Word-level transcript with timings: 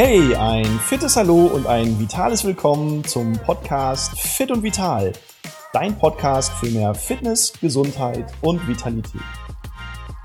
Hey, 0.00 0.32
ein 0.36 0.64
fittes 0.64 1.16
Hallo 1.16 1.46
und 1.46 1.66
ein 1.66 1.98
vitales 1.98 2.44
Willkommen 2.44 3.02
zum 3.02 3.32
Podcast 3.32 4.16
Fit 4.16 4.52
und 4.52 4.62
Vital. 4.62 5.12
Dein 5.72 5.98
Podcast 5.98 6.52
für 6.52 6.70
mehr 6.70 6.94
Fitness, 6.94 7.52
Gesundheit 7.60 8.32
und 8.40 8.64
Vitalität. 8.68 9.20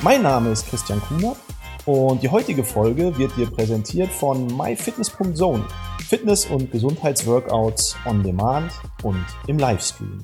Mein 0.03 0.21
Name 0.21 0.51
ist 0.51 0.67
Christian 0.67 1.01
Kuhner 1.01 1.35
und 1.87 2.21
die 2.21 2.29
heutige 2.29 2.63
Folge 2.63 3.17
wird 3.17 3.35
dir 3.35 3.49
präsentiert 3.49 4.11
von 4.11 4.45
myfitness.zone. 4.45 5.65
Fitness- 6.07 6.45
und 6.45 6.71
Gesundheitsworkouts 6.71 7.95
on 8.05 8.21
Demand 8.21 8.71
und 9.01 9.25
im 9.47 9.57
Livestream. 9.57 10.23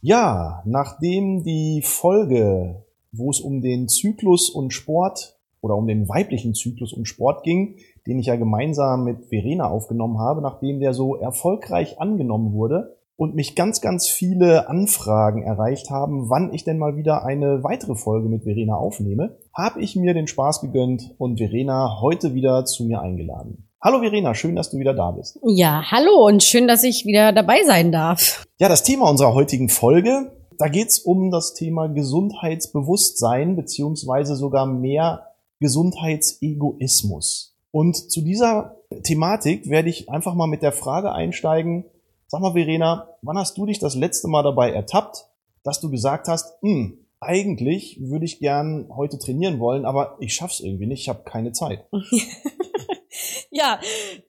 Ja, 0.00 0.62
nachdem 0.64 1.42
die 1.42 1.82
Folge, 1.84 2.84
wo 3.10 3.30
es 3.30 3.40
um 3.40 3.62
den 3.62 3.88
Zyklus 3.88 4.48
und 4.48 4.72
Sport 4.72 5.35
oder 5.66 5.76
um 5.76 5.86
den 5.86 6.08
weiblichen 6.08 6.54
Zyklus 6.54 6.92
und 6.92 7.06
Sport 7.06 7.42
ging, 7.42 7.76
den 8.06 8.18
ich 8.20 8.26
ja 8.26 8.36
gemeinsam 8.36 9.04
mit 9.04 9.26
Verena 9.26 9.68
aufgenommen 9.68 10.18
habe, 10.20 10.40
nachdem 10.40 10.78
der 10.78 10.94
so 10.94 11.16
erfolgreich 11.16 12.00
angenommen 12.00 12.52
wurde 12.52 12.96
und 13.16 13.34
mich 13.34 13.56
ganz, 13.56 13.80
ganz 13.80 14.06
viele 14.06 14.68
Anfragen 14.68 15.42
erreicht 15.42 15.90
haben, 15.90 16.30
wann 16.30 16.52
ich 16.54 16.64
denn 16.64 16.78
mal 16.78 16.96
wieder 16.96 17.24
eine 17.24 17.64
weitere 17.64 17.96
Folge 17.96 18.28
mit 18.28 18.44
Verena 18.44 18.76
aufnehme, 18.76 19.38
habe 19.52 19.80
ich 19.80 19.96
mir 19.96 20.14
den 20.14 20.28
Spaß 20.28 20.60
gegönnt 20.60 21.14
und 21.18 21.38
Verena 21.38 21.98
heute 22.00 22.34
wieder 22.34 22.64
zu 22.64 22.84
mir 22.84 23.00
eingeladen. 23.00 23.68
Hallo 23.82 24.00
Verena, 24.00 24.34
schön, 24.34 24.54
dass 24.54 24.70
du 24.70 24.78
wieder 24.78 24.94
da 24.94 25.10
bist. 25.10 25.38
Ja, 25.44 25.82
hallo 25.90 26.26
und 26.26 26.42
schön, 26.42 26.68
dass 26.68 26.84
ich 26.84 27.06
wieder 27.06 27.32
dabei 27.32 27.62
sein 27.64 27.90
darf. 27.90 28.44
Ja, 28.58 28.68
das 28.68 28.84
Thema 28.84 29.10
unserer 29.10 29.34
heutigen 29.34 29.68
Folge, 29.68 30.32
da 30.58 30.68
geht's 30.68 30.98
um 30.98 31.30
das 31.30 31.54
Thema 31.54 31.88
Gesundheitsbewusstsein 31.88 33.56
beziehungsweise 33.56 34.36
sogar 34.36 34.66
mehr 34.66 35.26
Gesundheitsegoismus. 35.60 37.56
Und 37.70 38.10
zu 38.10 38.22
dieser 38.22 38.76
Thematik 39.02 39.68
werde 39.68 39.88
ich 39.88 40.08
einfach 40.08 40.34
mal 40.34 40.46
mit 40.46 40.62
der 40.62 40.72
Frage 40.72 41.12
einsteigen, 41.12 41.84
sag 42.26 42.40
mal 42.40 42.52
Verena, 42.52 43.08
wann 43.22 43.38
hast 43.38 43.56
du 43.58 43.66
dich 43.66 43.78
das 43.78 43.94
letzte 43.94 44.28
Mal 44.28 44.42
dabei 44.42 44.72
ertappt, 44.72 45.28
dass 45.62 45.80
du 45.80 45.90
gesagt 45.90 46.28
hast, 46.28 46.60
hm, 46.62 46.98
eigentlich 47.20 47.98
würde 48.00 48.24
ich 48.24 48.38
gern 48.38 48.88
heute 48.94 49.18
trainieren 49.18 49.58
wollen, 49.58 49.84
aber 49.84 50.16
ich 50.20 50.34
schaff's 50.34 50.60
irgendwie 50.60 50.86
nicht, 50.86 51.02
ich 51.02 51.08
habe 51.08 51.24
keine 51.24 51.52
Zeit. 51.52 51.86
ja, 53.50 53.80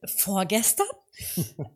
vorgestern. 0.05 0.87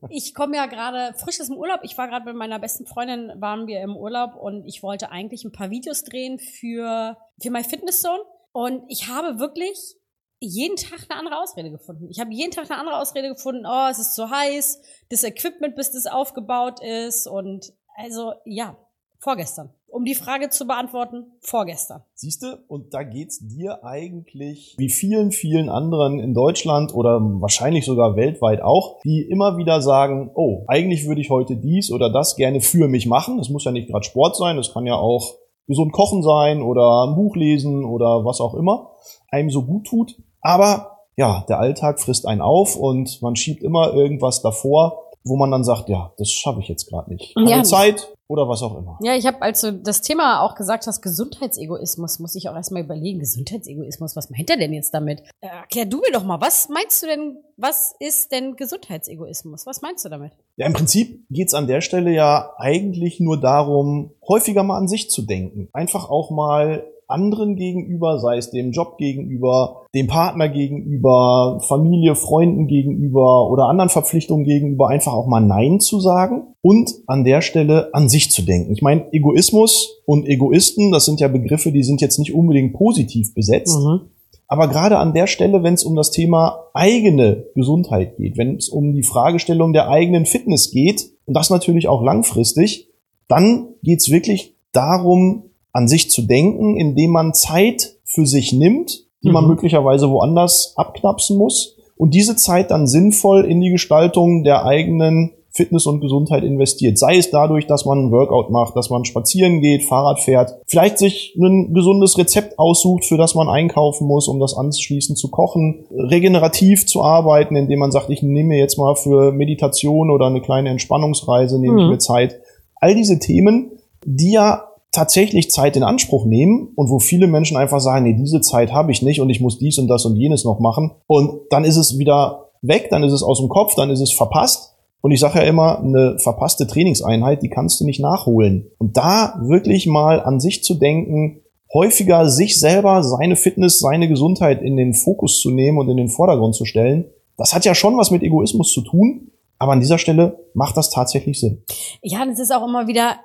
Ich 0.10 0.36
komme 0.36 0.56
ja 0.56 0.68
gerade 0.68 1.18
frisch 1.18 1.42
aus 1.42 1.48
dem 1.48 1.58
Urlaub. 1.58 1.80
Ich 1.84 1.98
war 1.98 2.08
gerade 2.08 2.26
mit 2.26 2.36
meiner 2.36 2.60
besten 2.60 2.86
Freundin, 2.86 3.32
waren 3.42 3.68
wir 3.68 3.82
im 3.82 3.96
Urlaub 3.96 4.36
und 4.36 4.66
ich 4.66 4.84
wollte 4.84 5.12
eigentlich 5.12 5.44
ein 5.44 5.52
paar 5.52 5.72
Videos 5.72 6.04
drehen 6.04 6.38
für, 6.38 7.18
für 7.42 7.50
My 7.50 7.64
Fitness 7.64 8.02
Zone. 8.02 8.22
Und 8.52 8.84
ich 8.90 9.08
habe 9.08 9.40
wirklich 9.40 9.96
jeden 10.40 10.76
Tag 10.76 11.06
eine 11.08 11.20
andere 11.20 11.40
Ausrede 11.40 11.70
gefunden. 11.70 12.10
Ich 12.10 12.20
habe 12.20 12.34
jeden 12.34 12.52
Tag 12.52 12.70
eine 12.70 12.80
andere 12.80 13.00
Ausrede 13.00 13.30
gefunden. 13.30 13.66
Oh, 13.66 13.88
es 13.90 14.00
ist 14.00 14.16
zu 14.16 14.30
heiß, 14.30 14.82
das 15.10 15.24
Equipment, 15.24 15.76
bis 15.76 15.92
das 15.92 16.08
aufgebaut 16.08 16.82
ist. 16.82 17.28
Und 17.28 17.74
also 17.96 18.34
ja, 18.46 18.76
vorgestern. 19.20 19.70
Um 19.88 20.06
die 20.06 20.16
Frage 20.16 20.50
zu 20.50 20.66
beantworten, 20.66 21.34
vorgestern. 21.42 22.02
Siehste, 22.16 22.64
und 22.68 22.94
da 22.94 23.04
geht's 23.04 23.46
dir 23.46 23.84
eigentlich 23.84 24.76
wie 24.78 24.90
vielen, 24.90 25.32
vielen 25.32 25.70
anderen 25.70 26.20
in 26.20 26.34
Deutschland 26.34 26.96
oder 26.96 27.20
wahrscheinlich 27.20 27.86
sogar 27.86 28.16
weltweit 28.16 28.62
auch, 28.62 29.00
die 29.04 29.22
immer 29.22 29.58
wieder 29.58 29.82
sagen, 29.82 30.32
oh, 30.34 30.64
eigentlich 30.68 31.08
würde 31.08 31.22
ich 31.22 31.30
heute 31.30 31.58
dies 31.58 31.92
oder 31.92 32.10
das 32.12 32.38
gerne 32.38 32.62
für 32.62 32.88
mich 32.88 33.06
machen. 33.06 33.38
Das 33.38 33.50
muss 33.50 33.66
ja 33.66 33.72
nicht 33.72 33.90
gerade 33.90 34.06
Sport 34.06 34.38
sein, 34.38 34.56
das 34.56 34.74
kann 34.74 34.86
ja 34.86 34.96
auch 34.96 35.36
gesund 35.72 35.92
kochen 35.92 36.24
sein 36.24 36.62
oder 36.62 37.06
ein 37.08 37.16
Buch 37.16 37.36
lesen 37.36 37.84
oder 37.86 38.24
was 38.24 38.40
auch 38.40 38.54
immer 38.54 38.92
einem 39.30 39.50
so 39.50 39.64
gut 39.64 39.88
tut. 39.88 40.16
Aber 40.42 41.00
ja, 41.18 41.44
der 41.48 41.60
Alltag 41.60 42.00
frisst 42.00 42.28
einen 42.28 42.42
auf 42.42 42.76
und 42.76 43.22
man 43.22 43.36
schiebt 43.36 43.64
immer 43.64 43.94
irgendwas 43.94 44.42
davor, 44.42 45.11
wo 45.24 45.38
man 45.38 45.52
dann 45.52 45.64
sagt, 45.64 45.90
ja, 45.90 46.14
das 46.18 46.30
schaffe 46.32 46.60
ich 46.62 46.68
jetzt 46.68 46.90
gerade 46.90 47.12
nicht. 47.12 47.36
Keine 47.36 47.50
ja. 47.50 47.64
Zeit 47.64 48.08
oder 48.28 48.48
was 48.48 48.64
auch 48.64 48.78
immer. 48.78 48.98
Ja, 49.02 49.16
ich 49.16 49.28
habe, 49.28 49.42
als 49.42 49.62
du 49.62 49.74
das 49.74 50.02
Thema 50.02 50.42
auch 50.42 50.56
gesagt 50.56 50.88
hast, 50.88 51.02
Gesundheitsegoismus, 51.02 52.20
muss 52.20 52.36
ich 52.36 52.48
auch 52.48 52.56
erstmal 52.56 52.84
überlegen, 52.84 53.20
Gesundheitsegoismus, 53.20 54.16
was 54.16 54.30
meint 54.30 54.50
er 54.50 54.58
denn 54.58 54.74
jetzt 54.74 54.94
damit? 54.94 55.22
Äh, 55.42 55.48
erklär 55.48 55.86
du 55.86 55.98
mir 56.00 56.12
doch 56.14 56.24
mal, 56.24 56.40
was 56.40 56.70
meinst 56.70 57.04
du 57.04 57.08
denn, 57.08 57.38
was 57.58 57.94
ist 58.00 58.32
denn 58.32 58.56
Gesundheitsegoismus? 58.56 59.66
Was 59.66 59.82
meinst 59.82 60.06
du 60.06 60.10
damit? 60.10 60.32
Ja, 60.56 60.66
im 60.66 60.74
Prinzip 60.74 61.26
geht's 61.30 61.54
an 61.54 61.68
der 61.68 61.82
Stelle 61.82 62.12
ja 62.12 62.54
eigentlich 62.58 63.20
nur 63.20 63.40
darum, 63.40 64.12
häufiger 64.28 64.64
mal 64.64 64.78
an 64.78 64.88
sich 64.88 65.10
zu 65.10 65.24
denken. 65.24 65.68
Einfach 65.74 66.10
auch 66.10 66.32
mal 66.32 66.88
anderen 67.12 67.56
gegenüber, 67.56 68.20
sei 68.20 68.38
es 68.38 68.52
dem 68.52 68.72
Job 68.72 68.98
gegenüber, 68.98 69.84
dem 69.94 70.08
Partner 70.08 70.50
gegenüber, 70.50 71.62
Familie, 71.68 72.16
Freunden 72.16 72.68
gegenüber 72.68 73.50
oder 73.50 73.66
anderen 73.66 73.90
Verpflichtungen 73.90 74.46
gegenüber 74.46 74.90
einfach 74.90 75.14
auch 75.14 75.28
mal 75.28 75.42
Nein 75.42 75.80
zu 75.80 76.00
sagen 76.00 76.56
und 76.62 76.92
an 77.08 77.24
der 77.24 77.42
Stelle 77.42 77.94
an 77.94 78.10
sich 78.10 78.32
zu 78.32 78.42
denken. 78.44 78.74
Ich 78.74 78.82
meine, 78.82 79.12
Egoismus 79.14 80.02
und 80.06 80.28
Egoisten, 80.28 80.92
das 80.92 81.06
sind 81.06 81.20
ja 81.20 81.28
Begriffe, 81.28 81.72
die 81.72 81.84
sind 81.84 82.02
jetzt 82.02 82.18
nicht 82.18 82.34
unbedingt 82.34 82.74
positiv 82.74 83.34
besetzt. 83.34 83.78
Mhm. 83.78 84.02
Aber 84.48 84.68
gerade 84.68 84.98
an 84.98 85.14
der 85.14 85.28
Stelle, 85.28 85.64
wenn 85.64 85.76
es 85.76 85.86
um 85.86 85.96
das 85.96 86.12
Thema 86.12 86.66
eigene 86.74 87.46
Gesundheit 87.56 88.18
geht, 88.18 88.38
wenn 88.38 88.58
es 88.58 88.68
um 88.68 88.94
die 88.94 89.04
Fragestellung 89.04 89.72
der 89.72 89.88
eigenen 89.88 90.26
Fitness 90.26 90.72
geht, 90.72 91.12
und 91.26 91.38
das 91.38 91.50
natürlich 91.50 91.88
auch 91.88 92.04
langfristig, 92.04 92.90
dann 93.30 93.70
geht 93.84 94.00
es 94.00 94.12
wirklich 94.12 94.58
darum, 94.74 95.51
an 95.74 95.88
sich 95.88 96.10
zu 96.10 96.24
denken, 96.24 96.78
indem 96.78 97.12
man 97.12 97.34
Zeit 97.34 97.96
für 98.04 98.26
sich 98.26 98.54
nimmt, 98.54 99.06
die 99.24 99.28
mhm. 99.28 99.34
man 99.34 99.48
möglicherweise 99.48 100.10
woanders 100.10 100.74
abknapsen 100.76 101.38
muss 101.38 101.78
und 101.98 102.14
diese 102.14 102.36
Zeit 102.36 102.72
dann 102.72 102.88
sinnvoll 102.88 103.46
in 103.46 103.62
die 103.62 103.70
Gestaltung 103.70 104.44
der 104.44 104.66
eigenen 104.66 105.32
Fitness 105.54 105.86
und 105.86 106.00
Gesundheit 106.00 106.44
investiert. 106.44 106.98
Sei 106.98 107.18
es 107.18 107.30
dadurch, 107.30 107.68
dass 107.68 107.86
man 107.86 108.06
ein 108.06 108.12
Workout 108.12 108.50
macht, 108.50 108.76
dass 108.76 108.90
man 108.90 109.04
spazieren 109.04 109.60
geht, 109.60 109.84
Fahrrad 109.84 110.22
fährt, 110.22 110.56
vielleicht 110.66 110.98
sich 110.98 111.36
ein 111.38 111.74
gesundes 111.74 112.18
Rezept 112.18 112.58
aussucht, 112.58 113.04
für 113.04 113.18
das 113.18 113.36
man 113.36 113.50
einkaufen 113.50 114.08
muss, 114.08 114.30
um 114.30 114.40
das 114.40 114.56
anschließend 114.56 115.18
zu 115.18 115.30
kochen, 115.30 115.86
regenerativ 115.92 116.88
zu 116.88 117.04
arbeiten, 117.04 117.58
indem 117.58 117.80
man 117.80 117.92
sagt, 117.92 118.10
ich 118.10 118.24
nehme 118.24 118.50
mir 118.50 118.58
jetzt 118.60 118.78
mal 118.78 118.96
für 118.96 119.34
Meditation 119.34 120.10
oder 120.10 120.28
eine 120.28 120.42
kleine 120.42 120.70
Entspannungsreise, 120.70 121.60
nehme 121.60 121.74
mhm. 121.74 121.80
ich 121.80 121.90
mir 121.90 122.00
Zeit. 122.00 122.40
All 122.76 122.96
diese 122.96 123.20
Themen, 123.20 123.72
die 124.06 124.32
ja 124.32 124.71
tatsächlich 124.92 125.50
Zeit 125.50 125.78
in 125.78 125.84
Anspruch 125.84 126.26
nehmen 126.26 126.74
und 126.76 126.90
wo 126.90 127.00
viele 127.00 127.28
Menschen 127.28 127.58
einfach 127.58 127.80
sagen, 127.80 128.06
nee, 128.06 128.14
diese 128.14 128.42
Zeit 128.42 128.74
habe 128.74 128.92
ich 128.92 129.02
nicht 129.02 129.22
und 129.22 129.30
ich 129.30 129.40
muss 129.40 129.58
dies 129.58 129.78
und 129.78 129.88
das 129.88 130.06
und 130.06 130.18
jenes 130.18 130.44
noch 130.44 130.60
machen. 130.60 130.92
Und 131.08 131.42
dann 131.50 131.64
ist 131.64 131.78
es 131.78 131.98
wieder 131.98 132.50
weg, 132.62 132.88
dann 132.90 133.04
ist 133.04 133.14
es 133.14 133.24
aus 133.24 133.40
dem 133.40 133.50
Kopf, 133.50 133.76
dann 133.76 133.90
ist 133.90 134.02
es 134.02 134.12
verpasst. 134.12 134.76
Und 135.02 135.12
ich 135.12 135.20
sage 135.20 135.40
ja 135.40 135.46
immer, 135.46 135.80
eine 135.80 136.20
verpasste 136.20 136.68
Trainingseinheit, 136.68 137.42
die 137.42 137.50
kannst 137.50 137.80
du 137.80 137.86
nicht 137.86 138.00
nachholen. 138.00 138.68
Und 138.78 138.98
da 138.98 139.40
wirklich 139.42 139.88
mal 139.88 140.22
an 140.22 140.40
sich 140.40 140.64
zu 140.64 140.76
denken, 140.76 141.42
häufiger 141.74 142.30
sich 142.30 142.60
selber, 142.60 143.02
seine 143.02 143.36
Fitness, 143.36 143.80
seine 143.80 144.08
Gesundheit 144.08 144.62
in 144.62 144.78
den 144.78 144.94
Fokus 144.94 145.40
zu 145.40 145.50
nehmen 145.50 145.78
und 145.80 145.90
in 145.90 145.98
den 145.98 146.10
Vordergrund 146.10 146.54
zu 146.54 146.66
stellen, 146.66 147.06
das 147.38 147.56
hat 147.56 147.66
ja 147.66 147.74
schon 147.74 147.98
was 147.98 148.12
mit 148.12 148.22
Egoismus 148.22 148.72
zu 148.72 148.82
tun, 148.82 149.31
aber 149.62 149.74
an 149.74 149.80
dieser 149.80 150.00
Stelle 150.00 150.44
macht 150.56 150.76
das 150.76 150.90
tatsächlich 150.90 151.40
Sinn. 151.40 151.64
Ja, 152.02 152.26
es 152.26 152.40
ist 152.40 152.52
auch 152.52 152.68
immer 152.68 152.88
wieder 152.88 153.20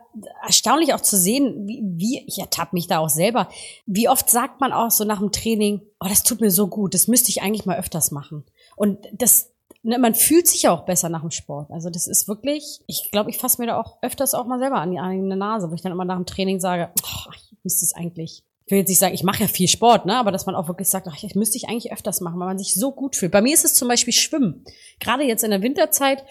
erstaunlich 0.44 0.92
auch 0.92 1.00
zu 1.00 1.16
sehen, 1.16 1.66
wie, 1.66 1.82
wie 1.82 2.26
ich 2.26 2.38
ertappe 2.38 2.76
mich 2.76 2.86
da 2.86 2.98
auch 2.98 3.08
selber. 3.08 3.48
Wie 3.86 4.10
oft 4.10 4.28
sagt 4.28 4.60
man 4.60 4.70
auch 4.70 4.90
so 4.90 5.04
nach 5.04 5.20
dem 5.20 5.32
Training, 5.32 5.80
oh, 5.98 6.06
das 6.06 6.24
tut 6.24 6.42
mir 6.42 6.50
so 6.50 6.66
gut, 6.66 6.92
das 6.92 7.08
müsste 7.08 7.30
ich 7.30 7.40
eigentlich 7.40 7.64
mal 7.64 7.78
öfters 7.78 8.10
machen. 8.10 8.44
Und 8.76 8.98
das, 9.14 9.50
ne, 9.82 9.98
man 9.98 10.14
fühlt 10.14 10.46
sich 10.46 10.64
ja 10.64 10.72
auch 10.72 10.84
besser 10.84 11.08
nach 11.08 11.22
dem 11.22 11.30
Sport. 11.30 11.70
Also 11.70 11.88
das 11.88 12.06
ist 12.06 12.28
wirklich, 12.28 12.82
ich 12.86 13.08
glaube, 13.10 13.30
ich 13.30 13.38
fasse 13.38 13.58
mir 13.58 13.68
da 13.68 13.80
auch 13.80 13.96
öfters 14.02 14.34
auch 14.34 14.44
mal 14.44 14.58
selber 14.58 14.76
an 14.76 14.90
die 14.90 15.00
eigene 15.00 15.38
Nase, 15.38 15.70
wo 15.70 15.74
ich 15.74 15.80
dann 15.80 15.92
immer 15.92 16.04
nach 16.04 16.16
dem 16.16 16.26
Training 16.26 16.60
sage, 16.60 16.90
oh, 17.02 17.30
ich 17.34 17.56
müsste 17.62 17.86
es 17.86 17.94
eigentlich 17.94 18.44
ich 18.66 18.72
will 18.72 18.78
jetzt 18.78 18.88
nicht 18.88 18.98
sagen, 18.98 19.14
ich 19.14 19.22
mache 19.22 19.42
ja 19.42 19.46
viel 19.46 19.68
Sport, 19.68 20.06
ne? 20.06 20.16
aber 20.16 20.32
dass 20.32 20.44
man 20.44 20.56
auch 20.56 20.66
wirklich 20.66 20.88
sagt, 20.88 21.06
ach, 21.08 21.22
ich 21.22 21.36
müsste 21.36 21.56
ich 21.56 21.68
eigentlich 21.68 21.92
öfters 21.92 22.20
machen, 22.20 22.40
weil 22.40 22.48
man 22.48 22.58
sich 22.58 22.74
so 22.74 22.90
gut 22.90 23.14
fühlt. 23.14 23.30
Bei 23.30 23.40
mir 23.40 23.54
ist 23.54 23.64
es 23.64 23.74
zum 23.74 23.86
Beispiel 23.86 24.12
Schwimmen. 24.12 24.64
Gerade 24.98 25.22
jetzt 25.22 25.44
in 25.44 25.52
der 25.52 25.62
Winterzeit 25.62 26.24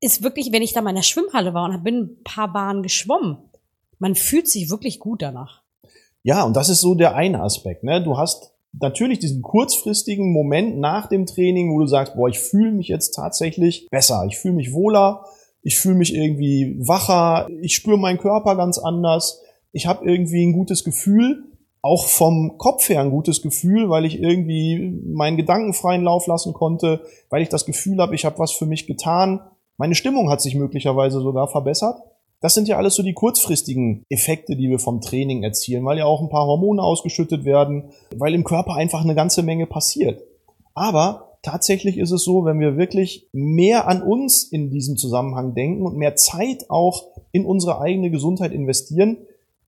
ist 0.00 0.22
wirklich, 0.22 0.52
wenn 0.52 0.62
ich 0.62 0.72
da 0.72 0.80
mal 0.80 0.90
in 0.90 0.96
der 0.96 1.02
Schwimmhalle 1.02 1.52
war 1.52 1.68
und 1.68 1.84
bin 1.84 1.96
ein 1.96 2.22
paar 2.24 2.50
Bahnen 2.50 2.82
geschwommen, 2.82 3.36
man 3.98 4.14
fühlt 4.14 4.48
sich 4.48 4.70
wirklich 4.70 5.00
gut 5.00 5.20
danach. 5.20 5.60
Ja, 6.22 6.44
und 6.44 6.56
das 6.56 6.70
ist 6.70 6.80
so 6.80 6.94
der 6.94 7.14
eine 7.14 7.42
Aspekt. 7.42 7.84
Ne? 7.84 8.02
Du 8.02 8.16
hast 8.16 8.52
natürlich 8.72 9.18
diesen 9.18 9.42
kurzfristigen 9.42 10.32
Moment 10.32 10.78
nach 10.78 11.10
dem 11.10 11.26
Training, 11.26 11.74
wo 11.74 11.80
du 11.80 11.86
sagst, 11.86 12.14
boah, 12.14 12.30
ich 12.30 12.38
fühle 12.38 12.72
mich 12.72 12.88
jetzt 12.88 13.10
tatsächlich 13.10 13.86
besser, 13.90 14.24
ich 14.26 14.38
fühle 14.38 14.54
mich 14.54 14.72
wohler, 14.72 15.26
ich 15.62 15.76
fühle 15.76 15.96
mich 15.96 16.14
irgendwie 16.14 16.74
wacher, 16.78 17.48
ich 17.60 17.74
spüre 17.74 17.98
meinen 17.98 18.18
Körper 18.18 18.56
ganz 18.56 18.78
anders, 18.78 19.42
ich 19.72 19.86
habe 19.86 20.06
irgendwie 20.10 20.46
ein 20.46 20.54
gutes 20.54 20.84
Gefühl 20.84 21.51
auch 21.82 22.06
vom 22.06 22.58
Kopf 22.58 22.88
her 22.88 23.00
ein 23.00 23.10
gutes 23.10 23.42
Gefühl, 23.42 23.90
weil 23.90 24.04
ich 24.04 24.20
irgendwie 24.20 25.00
meinen 25.04 25.36
Gedanken 25.36 25.74
freien 25.74 26.04
Lauf 26.04 26.28
lassen 26.28 26.52
konnte, 26.52 27.00
weil 27.28 27.42
ich 27.42 27.48
das 27.48 27.66
Gefühl 27.66 27.98
habe, 27.98 28.14
ich 28.14 28.24
habe 28.24 28.38
was 28.38 28.52
für 28.52 28.66
mich 28.66 28.86
getan. 28.86 29.40
Meine 29.76 29.96
Stimmung 29.96 30.30
hat 30.30 30.40
sich 30.40 30.54
möglicherweise 30.54 31.20
sogar 31.20 31.48
verbessert. 31.48 32.00
Das 32.40 32.54
sind 32.54 32.68
ja 32.68 32.76
alles 32.76 32.94
so 32.94 33.02
die 33.02 33.14
kurzfristigen 33.14 34.04
Effekte, 34.08 34.56
die 34.56 34.68
wir 34.68 34.78
vom 34.78 35.00
Training 35.00 35.42
erzielen, 35.42 35.84
weil 35.84 35.98
ja 35.98 36.06
auch 36.06 36.22
ein 36.22 36.28
paar 36.28 36.46
Hormone 36.46 36.82
ausgeschüttet 36.82 37.44
werden, 37.44 37.90
weil 38.16 38.34
im 38.34 38.44
Körper 38.44 38.74
einfach 38.74 39.02
eine 39.02 39.14
ganze 39.14 39.42
Menge 39.42 39.66
passiert. 39.66 40.22
Aber 40.74 41.36
tatsächlich 41.42 41.98
ist 41.98 42.12
es 42.12 42.24
so, 42.24 42.44
wenn 42.44 42.60
wir 42.60 42.76
wirklich 42.76 43.28
mehr 43.32 43.88
an 43.88 44.02
uns 44.02 44.44
in 44.44 44.70
diesem 44.70 44.96
Zusammenhang 44.96 45.54
denken 45.54 45.84
und 45.84 45.96
mehr 45.96 46.16
Zeit 46.16 46.68
auch 46.68 47.08
in 47.32 47.44
unsere 47.44 47.80
eigene 47.80 48.10
Gesundheit 48.10 48.52
investieren, 48.52 49.18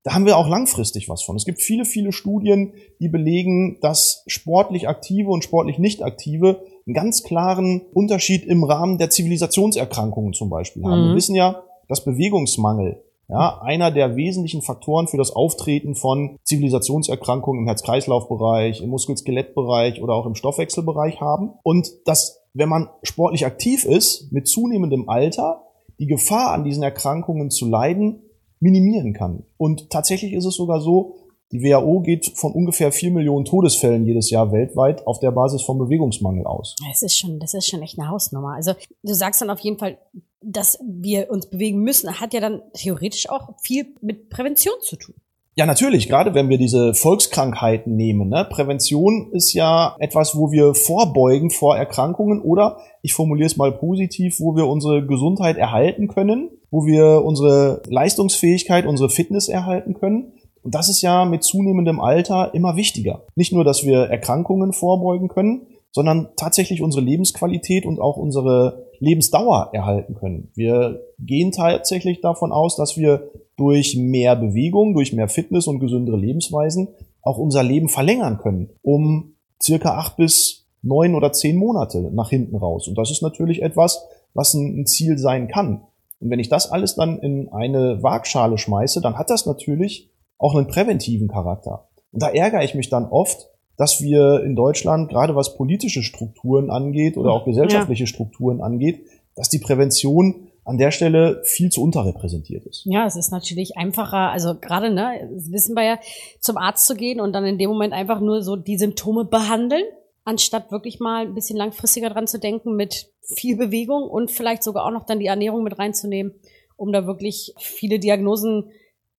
da 0.05 0.13
haben 0.13 0.27
wir 0.27 0.37
auch 0.37 0.47
langfristig 0.47 1.09
was 1.09 1.23
von. 1.23 1.35
Es 1.35 1.45
gibt 1.45 1.61
viele, 1.61 1.83
viele 1.83 2.13
Studien, 2.13 2.73
die 2.99 3.09
belegen, 3.09 3.79
dass 3.81 4.23
sportlich 4.27 4.87
aktive 4.87 5.31
und 5.31 5.43
sportlich 5.43 5.79
nicht 5.79 6.03
aktive 6.03 6.61
einen 6.85 6.93
ganz 6.93 7.23
klaren 7.23 7.81
Unterschied 7.91 8.45
im 8.45 8.63
Rahmen 8.63 8.99
der 8.99 9.09
Zivilisationserkrankungen 9.09 10.33
zum 10.33 10.51
Beispiel 10.51 10.83
haben. 10.83 11.05
Mhm. 11.05 11.09
Wir 11.09 11.15
wissen 11.15 11.35
ja, 11.35 11.63
dass 11.89 12.05
Bewegungsmangel 12.05 13.01
ja, 13.27 13.59
einer 13.63 13.89
der 13.89 14.15
wesentlichen 14.15 14.61
Faktoren 14.61 15.07
für 15.07 15.17
das 15.17 15.31
Auftreten 15.31 15.95
von 15.95 16.37
Zivilisationserkrankungen 16.43 17.63
im 17.63 17.67
Herz-Kreislauf-Bereich, 17.67 18.81
im 18.81 18.89
Muskel-Skelett-Bereich 18.91 20.03
oder 20.03 20.13
auch 20.13 20.27
im 20.27 20.35
Stoffwechselbereich 20.35 21.19
haben. 21.19 21.53
Und 21.63 21.89
dass, 22.05 22.43
wenn 22.53 22.69
man 22.69 22.89
sportlich 23.01 23.47
aktiv 23.47 23.85
ist, 23.85 24.31
mit 24.31 24.47
zunehmendem 24.47 25.09
Alter, 25.09 25.63
die 25.97 26.05
Gefahr 26.05 26.51
an 26.51 26.63
diesen 26.63 26.83
Erkrankungen 26.83 27.49
zu 27.49 27.67
leiden, 27.67 28.21
minimieren 28.59 29.13
kann. 29.13 29.43
Und 29.57 29.89
tatsächlich 29.89 30.33
ist 30.33 30.45
es 30.45 30.55
sogar 30.55 30.81
so, 30.81 31.15
die 31.51 31.61
WHO 31.61 32.01
geht 32.01 32.33
von 32.35 32.51
ungefähr 32.51 32.91
vier 32.91 33.11
Millionen 33.11 33.45
Todesfällen 33.45 34.05
jedes 34.05 34.29
Jahr 34.29 34.51
weltweit 34.51 35.05
auf 35.05 35.19
der 35.19 35.31
Basis 35.31 35.61
von 35.61 35.77
Bewegungsmangel 35.77 36.45
aus. 36.45 36.75
Das 36.89 37.03
ist 37.03 37.17
schon, 37.17 37.39
das 37.39 37.53
ist 37.53 37.67
schon 37.67 37.81
echt 37.81 37.99
eine 37.99 38.09
Hausnummer. 38.09 38.55
Also 38.55 38.73
du 39.03 39.13
sagst 39.13 39.41
dann 39.41 39.49
auf 39.49 39.59
jeden 39.59 39.77
Fall, 39.77 39.97
dass 40.41 40.79
wir 40.83 41.29
uns 41.29 41.47
bewegen 41.47 41.81
müssen, 41.81 42.19
hat 42.19 42.33
ja 42.33 42.39
dann 42.39 42.61
theoretisch 42.73 43.29
auch 43.29 43.49
viel 43.61 43.95
mit 44.01 44.29
Prävention 44.29 44.75
zu 44.81 44.95
tun. 44.95 45.15
Ja, 45.57 45.65
natürlich, 45.65 46.09
gerade 46.09 46.33
wenn 46.33 46.49
wir 46.49 46.57
diese 46.57 46.93
Volkskrankheiten 46.93 47.95
nehmen. 47.95 48.27
Ne? 48.27 48.45
Prävention 48.49 49.31
ist 49.31 49.53
ja 49.53 49.95
etwas, 49.99 50.35
wo 50.35 50.51
wir 50.51 50.75
vorbeugen 50.75 51.49
vor 51.49 51.77
Erkrankungen 51.77 52.41
oder, 52.41 52.79
ich 53.01 53.13
formuliere 53.13 53.47
es 53.47 53.55
mal 53.55 53.71
positiv, 53.71 54.41
wo 54.41 54.57
wir 54.57 54.67
unsere 54.67 55.05
Gesundheit 55.05 55.55
erhalten 55.55 56.09
können, 56.09 56.49
wo 56.71 56.85
wir 56.85 57.23
unsere 57.23 57.81
Leistungsfähigkeit, 57.87 58.85
unsere 58.85 59.09
Fitness 59.09 59.47
erhalten 59.47 59.93
können. 59.93 60.33
Und 60.61 60.75
das 60.75 60.89
ist 60.89 61.01
ja 61.01 61.23
mit 61.23 61.45
zunehmendem 61.45 62.01
Alter 62.01 62.53
immer 62.53 62.75
wichtiger. 62.75 63.23
Nicht 63.35 63.53
nur, 63.53 63.63
dass 63.63 63.85
wir 63.85 63.99
Erkrankungen 63.99 64.73
vorbeugen 64.73 65.29
können, 65.29 65.67
sondern 65.93 66.27
tatsächlich 66.35 66.81
unsere 66.81 67.05
Lebensqualität 67.05 67.85
und 67.85 68.01
auch 68.01 68.17
unsere 68.17 68.84
Lebensdauer 68.99 69.69
erhalten 69.73 70.15
können. 70.15 70.51
Wir 70.55 71.01
gehen 71.19 71.51
tatsächlich 71.51 72.21
davon 72.21 72.51
aus, 72.51 72.75
dass 72.75 72.97
wir 72.97 73.29
durch 73.57 73.95
mehr 73.95 74.35
Bewegung, 74.35 74.93
durch 74.93 75.13
mehr 75.13 75.29
Fitness 75.29 75.67
und 75.67 75.79
gesündere 75.79 76.17
Lebensweisen 76.17 76.89
auch 77.21 77.37
unser 77.37 77.63
Leben 77.63 77.89
verlängern 77.89 78.37
können, 78.37 78.69
um 78.81 79.35
circa 79.61 79.97
acht 79.97 80.17
bis 80.17 80.67
neun 80.81 81.15
oder 81.15 81.31
zehn 81.31 81.57
Monate 81.57 82.11
nach 82.13 82.29
hinten 82.29 82.55
raus. 82.55 82.87
Und 82.87 82.97
das 82.97 83.11
ist 83.11 83.21
natürlich 83.21 83.61
etwas, 83.61 84.05
was 84.33 84.53
ein 84.53 84.85
Ziel 84.85 85.17
sein 85.17 85.47
kann. 85.47 85.81
Und 86.19 86.29
wenn 86.29 86.39
ich 86.39 86.49
das 86.49 86.71
alles 86.71 86.95
dann 86.95 87.19
in 87.19 87.49
eine 87.49 88.01
Waagschale 88.03 88.57
schmeiße, 88.57 89.01
dann 89.01 89.17
hat 89.17 89.29
das 89.29 89.45
natürlich 89.45 90.11
auch 90.37 90.55
einen 90.55 90.67
präventiven 90.67 91.27
Charakter. 91.27 91.87
Und 92.11 92.21
da 92.21 92.29
ärgere 92.29 92.63
ich 92.63 92.75
mich 92.75 92.89
dann 92.89 93.05
oft, 93.05 93.49
dass 93.77 94.01
wir 94.01 94.43
in 94.43 94.55
Deutschland, 94.55 95.09
gerade 95.09 95.35
was 95.35 95.55
politische 95.55 96.03
Strukturen 96.03 96.69
angeht 96.69 97.17
oder 97.17 97.31
auch 97.31 97.45
gesellschaftliche 97.45 98.03
ja. 98.03 98.07
Strukturen 98.07 98.61
angeht, 98.61 99.05
dass 99.35 99.49
die 99.49 99.59
Prävention 99.59 100.47
an 100.63 100.77
der 100.77 100.91
Stelle 100.91 101.41
viel 101.43 101.69
zu 101.69 101.83
unterrepräsentiert 101.83 102.65
ist. 102.65 102.83
Ja, 102.85 103.05
es 103.05 103.15
ist 103.15 103.31
natürlich 103.31 103.77
einfacher, 103.77 104.31
also 104.31 104.55
gerade, 104.59 104.91
ne, 104.91 105.29
wissen 105.31 105.75
wir 105.75 105.83
ja, 105.83 105.99
zum 106.39 106.57
Arzt 106.57 106.87
zu 106.87 106.95
gehen 106.95 107.21
und 107.21 107.33
dann 107.33 107.45
in 107.45 107.59
dem 107.59 107.69
Moment 107.69 107.93
einfach 107.93 108.19
nur 108.19 108.41
so 108.41 108.55
die 108.55 108.77
Symptome 108.77 109.25
behandeln, 109.25 109.83
anstatt 110.23 110.71
wirklich 110.71 110.99
mal 110.99 111.27
ein 111.27 111.35
bisschen 111.35 111.55
langfristiger 111.55 112.09
dran 112.09 112.25
zu 112.25 112.39
denken 112.39 112.75
mit 112.75 113.11
viel 113.21 113.57
Bewegung 113.57 114.09
und 114.09 114.31
vielleicht 114.31 114.63
sogar 114.63 114.85
auch 114.85 114.91
noch 114.91 115.05
dann 115.05 115.19
die 115.19 115.27
Ernährung 115.27 115.63
mit 115.63 115.77
reinzunehmen, 115.77 116.33
um 116.77 116.91
da 116.91 117.05
wirklich 117.05 117.53
viele 117.59 117.99
Diagnosen 117.99 118.71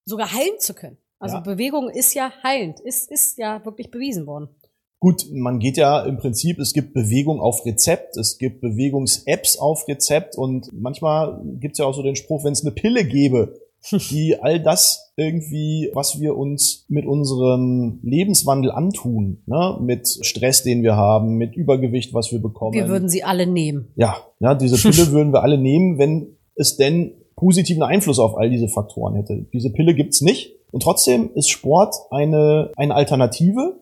sogar 0.04 0.32
heilen 0.32 0.58
zu 0.58 0.74
können. 0.74 0.98
Also 1.26 1.36
ja. 1.36 1.54
Bewegung 1.54 1.88
ist 1.88 2.14
ja 2.14 2.32
heilend, 2.42 2.80
ist, 2.80 3.10
ist 3.10 3.38
ja 3.38 3.64
wirklich 3.64 3.90
bewiesen 3.90 4.26
worden. 4.26 4.48
Gut, 4.98 5.26
man 5.32 5.58
geht 5.58 5.76
ja 5.76 6.00
im 6.04 6.16
Prinzip, 6.16 6.58
es 6.58 6.72
gibt 6.72 6.94
Bewegung 6.94 7.40
auf 7.40 7.66
Rezept, 7.66 8.16
es 8.16 8.38
gibt 8.38 8.60
Bewegungs-Apps 8.62 9.58
auf 9.58 9.86
Rezept 9.88 10.36
und 10.38 10.70
manchmal 10.72 11.42
gibt 11.60 11.74
es 11.74 11.78
ja 11.78 11.84
auch 11.84 11.94
so 11.94 12.02
den 12.02 12.16
Spruch, 12.16 12.44
wenn 12.44 12.52
es 12.52 12.64
eine 12.64 12.72
Pille 12.72 13.04
gäbe, 13.04 13.60
die 14.10 14.36
all 14.40 14.62
das 14.62 15.12
irgendwie, 15.16 15.90
was 15.92 16.20
wir 16.20 16.36
uns 16.36 16.86
mit 16.88 17.06
unserem 17.06 18.00
Lebenswandel 18.02 18.70
antun, 18.70 19.42
ne, 19.46 19.78
mit 19.80 20.08
Stress, 20.22 20.62
den 20.62 20.82
wir 20.82 20.96
haben, 20.96 21.36
mit 21.36 21.56
Übergewicht, 21.56 22.14
was 22.14 22.32
wir 22.32 22.40
bekommen. 22.40 22.74
Wir 22.74 22.88
würden 22.88 23.08
sie 23.08 23.22
alle 23.22 23.46
nehmen. 23.46 23.88
Ja, 23.96 24.16
ja, 24.40 24.54
diese 24.54 24.76
Pille 24.76 25.10
würden 25.10 25.32
wir 25.32 25.42
alle 25.42 25.58
nehmen, 25.58 25.98
wenn 25.98 26.36
es 26.54 26.76
denn 26.76 27.12
positiven 27.36 27.82
Einfluss 27.82 28.18
auf 28.18 28.36
all 28.36 28.50
diese 28.50 28.68
Faktoren 28.68 29.14
hätte. 29.14 29.46
Diese 29.52 29.70
Pille 29.70 29.94
gibt's 29.94 30.22
nicht. 30.22 30.54
Und 30.76 30.82
trotzdem 30.82 31.30
ist 31.34 31.48
Sport 31.48 31.94
eine, 32.10 32.70
eine 32.76 32.94
Alternative 32.94 33.80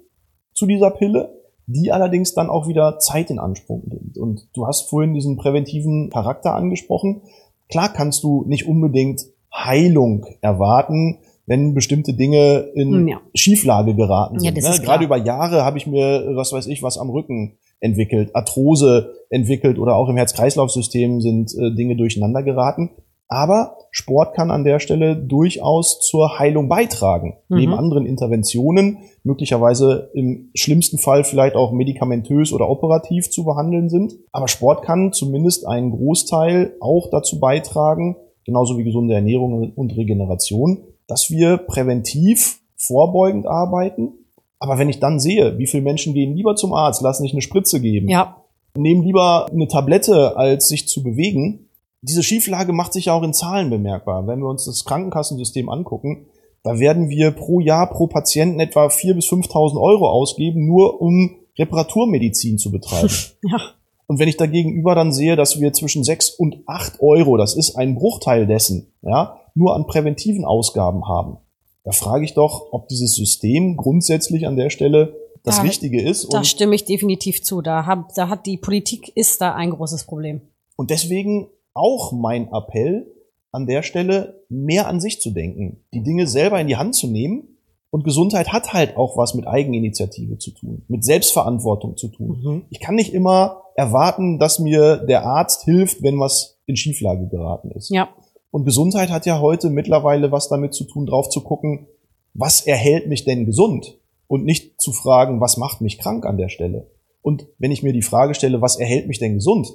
zu 0.52 0.64
dieser 0.64 0.92
Pille, 0.92 1.42
die 1.66 1.90
allerdings 1.90 2.34
dann 2.34 2.48
auch 2.48 2.68
wieder 2.68 3.00
Zeit 3.00 3.30
in 3.30 3.40
Anspruch 3.40 3.82
nimmt. 3.84 4.16
Und 4.16 4.46
du 4.54 4.68
hast 4.68 4.88
vorhin 4.88 5.12
diesen 5.12 5.36
präventiven 5.36 6.08
Charakter 6.10 6.54
angesprochen. 6.54 7.22
Klar 7.68 7.92
kannst 7.92 8.22
du 8.22 8.44
nicht 8.46 8.68
unbedingt 8.68 9.22
Heilung 9.52 10.24
erwarten, 10.40 11.18
wenn 11.46 11.74
bestimmte 11.74 12.14
Dinge 12.14 12.58
in 12.76 13.08
ja. 13.08 13.20
Schieflage 13.34 13.96
geraten 13.96 14.38
sind. 14.38 14.56
Ja, 14.56 14.70
ne? 14.70 14.78
Gerade 14.78 15.04
über 15.04 15.16
Jahre 15.16 15.64
habe 15.64 15.78
ich 15.78 15.88
mir, 15.88 16.36
was 16.36 16.52
weiß 16.52 16.68
ich, 16.68 16.84
was 16.84 16.96
am 16.96 17.10
Rücken 17.10 17.58
entwickelt, 17.80 18.36
Arthrose 18.36 19.14
entwickelt 19.30 19.80
oder 19.80 19.96
auch 19.96 20.08
im 20.08 20.16
Herz-Kreislauf-System 20.16 21.20
sind 21.20 21.52
äh, 21.58 21.74
Dinge 21.74 21.96
durcheinander 21.96 22.44
geraten. 22.44 22.90
Aber 23.34 23.78
Sport 23.90 24.36
kann 24.36 24.52
an 24.52 24.62
der 24.62 24.78
Stelle 24.78 25.16
durchaus 25.16 25.98
zur 25.98 26.38
Heilung 26.38 26.68
beitragen. 26.68 27.34
Mhm. 27.48 27.56
Neben 27.56 27.74
anderen 27.74 28.06
Interventionen, 28.06 28.98
möglicherweise 29.24 30.10
im 30.14 30.50
schlimmsten 30.54 30.98
Fall 30.98 31.24
vielleicht 31.24 31.56
auch 31.56 31.72
medikamentös 31.72 32.52
oder 32.52 32.70
operativ 32.70 33.28
zu 33.32 33.44
behandeln 33.44 33.88
sind. 33.88 34.14
Aber 34.30 34.46
Sport 34.46 34.84
kann 34.84 35.12
zumindest 35.12 35.66
einen 35.66 35.90
Großteil 35.90 36.76
auch 36.78 37.10
dazu 37.10 37.40
beitragen, 37.40 38.14
genauso 38.44 38.78
wie 38.78 38.84
gesunde 38.84 39.14
Ernährung 39.14 39.72
und 39.74 39.96
Regeneration, 39.96 40.84
dass 41.08 41.28
wir 41.28 41.56
präventiv 41.56 42.60
vorbeugend 42.76 43.48
arbeiten. 43.48 44.12
Aber 44.60 44.78
wenn 44.78 44.88
ich 44.88 45.00
dann 45.00 45.18
sehe, 45.18 45.58
wie 45.58 45.66
viele 45.66 45.82
Menschen 45.82 46.14
gehen 46.14 46.36
lieber 46.36 46.54
zum 46.54 46.72
Arzt, 46.72 47.02
lassen 47.02 47.24
sich 47.24 47.32
eine 47.32 47.42
Spritze 47.42 47.80
geben, 47.80 48.08
ja. 48.08 48.36
nehmen 48.78 49.02
lieber 49.02 49.50
eine 49.50 49.66
Tablette, 49.66 50.36
als 50.36 50.68
sich 50.68 50.86
zu 50.86 51.02
bewegen, 51.02 51.63
diese 52.04 52.22
Schieflage 52.22 52.72
macht 52.72 52.92
sich 52.92 53.06
ja 53.06 53.14
auch 53.14 53.22
in 53.22 53.32
Zahlen 53.32 53.70
bemerkbar. 53.70 54.26
Wenn 54.26 54.40
wir 54.40 54.48
uns 54.48 54.64
das 54.64 54.84
Krankenkassensystem 54.84 55.68
angucken, 55.68 56.26
da 56.62 56.78
werden 56.78 57.08
wir 57.08 57.30
pro 57.30 57.60
Jahr 57.60 57.90
pro 57.90 58.06
Patienten 58.06 58.60
etwa 58.60 58.86
4.000 58.86 59.14
bis 59.14 59.26
5.000 59.26 59.80
Euro 59.80 60.08
ausgeben, 60.08 60.66
nur 60.66 61.00
um 61.00 61.36
Reparaturmedizin 61.58 62.58
zu 62.58 62.70
betreiben. 62.70 63.10
ja. 63.42 63.58
Und 64.06 64.18
wenn 64.18 64.28
ich 64.28 64.36
dagegenüber 64.36 64.94
dann 64.94 65.12
sehe, 65.12 65.34
dass 65.36 65.60
wir 65.60 65.72
zwischen 65.72 66.04
6 66.04 66.30
und 66.30 66.58
8 66.66 67.00
Euro, 67.00 67.38
das 67.38 67.54
ist 67.54 67.76
ein 67.76 67.94
Bruchteil 67.94 68.46
dessen, 68.46 68.92
ja, 69.02 69.40
nur 69.54 69.74
an 69.74 69.86
präventiven 69.86 70.44
Ausgaben 70.44 71.08
haben, 71.08 71.38
da 71.84 71.92
frage 71.92 72.24
ich 72.24 72.34
doch, 72.34 72.72
ob 72.72 72.88
dieses 72.88 73.14
System 73.14 73.76
grundsätzlich 73.76 74.46
an 74.46 74.56
der 74.56 74.70
Stelle 74.70 75.16
das 75.42 75.56
da, 75.56 75.62
Richtige 75.62 76.02
ist. 76.02 76.32
Da 76.32 76.44
stimme 76.44 76.74
ich 76.74 76.84
definitiv 76.84 77.42
zu. 77.42 77.60
Da, 77.60 77.86
hab, 77.86 78.14
da 78.14 78.28
hat 78.28 78.46
die 78.46 78.56
Politik 78.56 79.12
ist 79.14 79.40
da 79.40 79.54
ein 79.54 79.70
großes 79.70 80.04
Problem. 80.04 80.40
Und 80.76 80.90
deswegen 80.90 81.48
auch 81.74 82.12
mein 82.12 82.48
Appell 82.52 83.12
an 83.52 83.66
der 83.66 83.82
Stelle, 83.82 84.42
mehr 84.48 84.88
an 84.88 85.00
sich 85.00 85.20
zu 85.20 85.30
denken, 85.30 85.84
die 85.92 86.02
Dinge 86.02 86.26
selber 86.26 86.60
in 86.60 86.66
die 86.66 86.76
Hand 86.76 86.94
zu 86.94 87.06
nehmen. 87.06 87.48
Und 87.90 88.02
Gesundheit 88.02 88.52
hat 88.52 88.72
halt 88.72 88.96
auch 88.96 89.16
was 89.16 89.34
mit 89.34 89.46
Eigeninitiative 89.46 90.38
zu 90.38 90.50
tun, 90.50 90.82
mit 90.88 91.04
Selbstverantwortung 91.04 91.96
zu 91.96 92.08
tun. 92.08 92.40
Mhm. 92.42 92.62
Ich 92.70 92.80
kann 92.80 92.96
nicht 92.96 93.14
immer 93.14 93.62
erwarten, 93.76 94.40
dass 94.40 94.58
mir 94.58 94.96
der 94.96 95.24
Arzt 95.24 95.62
hilft, 95.62 96.02
wenn 96.02 96.18
was 96.18 96.58
in 96.66 96.74
Schieflage 96.74 97.28
geraten 97.28 97.70
ist. 97.70 97.90
Ja. 97.90 98.08
Und 98.50 98.64
Gesundheit 98.64 99.10
hat 99.10 99.26
ja 99.26 99.40
heute 99.40 99.70
mittlerweile 99.70 100.32
was 100.32 100.48
damit 100.48 100.74
zu 100.74 100.84
tun, 100.84 101.06
drauf 101.06 101.28
zu 101.28 101.40
gucken, 101.40 101.86
was 102.34 102.66
erhält 102.66 103.08
mich 103.08 103.24
denn 103.24 103.46
gesund? 103.46 103.98
Und 104.26 104.44
nicht 104.44 104.80
zu 104.80 104.92
fragen, 104.92 105.40
was 105.40 105.56
macht 105.56 105.80
mich 105.80 105.98
krank 105.98 106.26
an 106.26 106.36
der 106.36 106.48
Stelle? 106.48 106.90
Und 107.22 107.46
wenn 107.58 107.70
ich 107.70 107.82
mir 107.82 107.92
die 107.92 108.02
Frage 108.02 108.34
stelle, 108.34 108.60
was 108.60 108.76
erhält 108.76 109.06
mich 109.06 109.18
denn 109.18 109.34
gesund? 109.34 109.68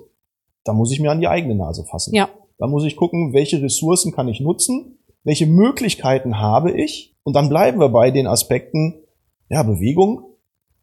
Da 0.69 0.73
muss 0.73 0.91
ich 0.91 0.99
mir 0.99 1.09
an 1.09 1.19
die 1.19 1.27
eigene 1.27 1.55
Nase 1.55 1.83
fassen. 1.83 2.13
Ja. 2.13 2.29
Da 2.59 2.67
muss 2.67 2.85
ich 2.85 2.95
gucken, 2.95 3.33
welche 3.33 3.59
Ressourcen 3.59 4.11
kann 4.11 4.27
ich 4.27 4.39
nutzen, 4.39 4.99
welche 5.23 5.47
Möglichkeiten 5.47 6.37
habe 6.37 6.71
ich 6.71 7.15
und 7.23 7.35
dann 7.35 7.49
bleiben 7.49 7.79
wir 7.79 7.89
bei 7.89 8.11
den 8.11 8.27
Aspekten, 8.27 9.01
ja, 9.49 9.63
Bewegung, 9.63 10.25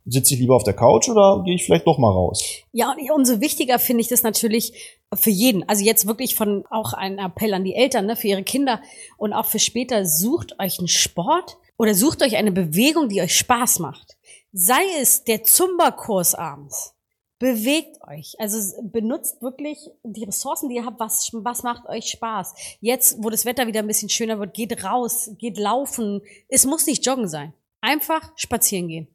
Sitze 0.08 0.34
ich 0.34 0.40
lieber 0.40 0.54
auf 0.54 0.62
der 0.62 0.74
Couch 0.74 1.08
oder 1.08 1.42
gehe 1.44 1.56
ich 1.56 1.64
vielleicht 1.64 1.86
doch 1.86 1.98
mal 1.98 2.10
raus? 2.10 2.44
Ja, 2.72 2.92
und 2.92 3.10
umso 3.10 3.40
wichtiger 3.40 3.80
finde 3.80 4.02
ich 4.02 4.08
das 4.08 4.22
natürlich 4.22 4.72
für 5.12 5.30
jeden. 5.30 5.68
Also 5.68 5.84
jetzt 5.84 6.06
wirklich 6.06 6.36
von 6.36 6.64
auch 6.70 6.92
ein 6.92 7.18
Appell 7.18 7.52
an 7.54 7.64
die 7.64 7.74
Eltern, 7.74 8.06
ne, 8.06 8.14
für 8.14 8.28
ihre 8.28 8.44
Kinder 8.44 8.80
und 9.16 9.32
auch 9.32 9.46
für 9.46 9.58
später. 9.58 10.04
Sucht 10.06 10.60
euch 10.60 10.78
einen 10.78 10.86
Sport 10.86 11.58
oder 11.76 11.94
sucht 11.94 12.22
euch 12.22 12.36
eine 12.36 12.52
Bewegung, 12.52 13.08
die 13.08 13.20
euch 13.20 13.36
Spaß 13.36 13.80
macht. 13.80 14.16
Sei 14.52 14.80
es 15.00 15.24
der 15.24 15.42
Zumba-Kurs 15.42 16.36
abends 16.36 16.95
Bewegt 17.38 17.98
euch. 18.08 18.34
Also 18.38 18.80
benutzt 18.82 19.42
wirklich 19.42 19.90
die 20.02 20.24
Ressourcen, 20.24 20.68
die 20.70 20.76
ihr 20.76 20.86
habt. 20.86 21.00
Was, 21.00 21.30
was 21.32 21.62
macht 21.62 21.86
euch 21.86 22.06
Spaß? 22.06 22.54
Jetzt, 22.80 23.22
wo 23.22 23.28
das 23.28 23.44
Wetter 23.44 23.66
wieder 23.66 23.80
ein 23.80 23.86
bisschen 23.86 24.08
schöner 24.08 24.38
wird, 24.38 24.54
geht 24.54 24.82
raus, 24.82 25.30
geht 25.36 25.58
laufen. 25.58 26.22
Es 26.48 26.64
muss 26.64 26.86
nicht 26.86 27.04
joggen 27.04 27.28
sein. 27.28 27.52
Einfach 27.82 28.32
spazieren 28.36 28.88
gehen. 28.88 29.08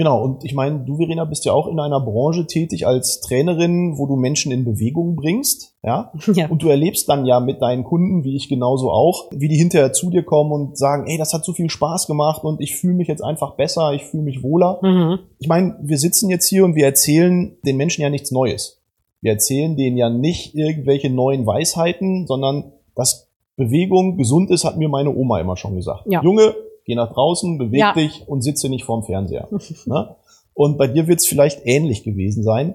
Genau, 0.00 0.24
und 0.24 0.46
ich 0.46 0.54
meine, 0.54 0.78
du, 0.78 0.96
Verena, 0.96 1.26
bist 1.26 1.44
ja 1.44 1.52
auch 1.52 1.66
in 1.66 1.78
einer 1.78 2.00
Branche 2.00 2.46
tätig 2.46 2.86
als 2.86 3.20
Trainerin, 3.20 3.98
wo 3.98 4.06
du 4.06 4.16
Menschen 4.16 4.50
in 4.50 4.64
Bewegung 4.64 5.14
bringst, 5.14 5.76
ja? 5.82 6.10
ja. 6.32 6.48
Und 6.48 6.62
du 6.62 6.70
erlebst 6.70 7.06
dann 7.10 7.26
ja 7.26 7.38
mit 7.38 7.60
deinen 7.60 7.84
Kunden, 7.84 8.24
wie 8.24 8.34
ich 8.34 8.48
genauso 8.48 8.90
auch, 8.90 9.28
wie 9.30 9.48
die 9.48 9.58
hinterher 9.58 9.92
zu 9.92 10.08
dir 10.08 10.22
kommen 10.22 10.52
und 10.52 10.78
sagen, 10.78 11.04
ey, 11.06 11.18
das 11.18 11.34
hat 11.34 11.44
so 11.44 11.52
viel 11.52 11.68
Spaß 11.68 12.06
gemacht 12.06 12.44
und 12.44 12.62
ich 12.62 12.76
fühle 12.76 12.94
mich 12.94 13.08
jetzt 13.08 13.22
einfach 13.22 13.56
besser, 13.56 13.92
ich 13.92 14.04
fühle 14.04 14.22
mich 14.22 14.42
wohler. 14.42 14.78
Mhm. 14.80 15.18
Ich 15.38 15.48
meine, 15.48 15.76
wir 15.82 15.98
sitzen 15.98 16.30
jetzt 16.30 16.46
hier 16.46 16.64
und 16.64 16.76
wir 16.76 16.86
erzählen 16.86 17.58
den 17.66 17.76
Menschen 17.76 18.00
ja 18.00 18.08
nichts 18.08 18.30
Neues. 18.30 18.80
Wir 19.20 19.32
erzählen 19.32 19.76
denen 19.76 19.98
ja 19.98 20.08
nicht 20.08 20.54
irgendwelche 20.54 21.10
neuen 21.10 21.44
Weisheiten, 21.44 22.26
sondern 22.26 22.72
dass 22.94 23.28
Bewegung 23.56 24.16
gesund 24.16 24.50
ist, 24.50 24.64
hat 24.64 24.78
mir 24.78 24.88
meine 24.88 25.14
Oma 25.14 25.40
immer 25.40 25.58
schon 25.58 25.76
gesagt. 25.76 26.04
Ja. 26.06 26.22
Junge, 26.22 26.54
Geh 26.84 26.94
nach 26.94 27.12
draußen, 27.12 27.58
beweg 27.58 27.80
ja. 27.80 27.92
dich 27.92 28.24
und 28.26 28.42
sitze 28.42 28.68
nicht 28.68 28.84
vorm 28.84 29.02
Fernseher. 29.02 29.48
ne? 29.86 30.16
Und 30.54 30.78
bei 30.78 30.86
dir 30.86 31.06
wird 31.06 31.20
es 31.20 31.26
vielleicht 31.26 31.60
ähnlich 31.64 32.02
gewesen 32.02 32.42
sein. 32.42 32.74